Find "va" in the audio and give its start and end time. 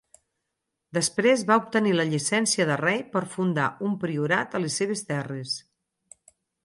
1.51-1.57